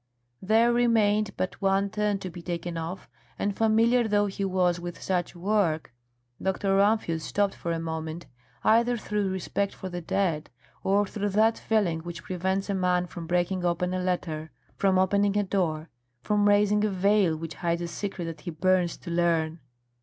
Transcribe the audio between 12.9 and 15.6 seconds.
from breaking open a letter, from opening a